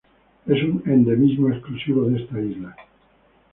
Es 0.47 0.63
un 0.63 0.81
endemismo 0.87 1.49
exclusivo 1.51 2.05
de 2.09 2.23
esta 2.23 2.41
isla. 2.41 2.75